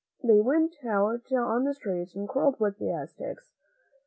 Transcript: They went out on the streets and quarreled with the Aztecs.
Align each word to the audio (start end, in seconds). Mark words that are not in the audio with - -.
They 0.23 0.41
went 0.41 0.83
out 0.83 1.31
on 1.31 1.63
the 1.63 1.75
streets 1.75 2.15
and 2.15 2.27
quarreled 2.27 2.59
with 2.59 2.79
the 2.79 2.89
Aztecs. 2.91 3.51